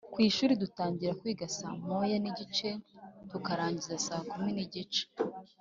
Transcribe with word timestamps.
kwishuri 0.13 0.53
dutangira 0.63 1.17
kwiga 1.19 1.45
saa 1.57 1.77
moya 1.85 2.17
nigice 2.23 2.69
tukarangiza 3.29 3.93
saa 4.05 4.21
kumi 4.31 4.49
nigice 4.57 5.03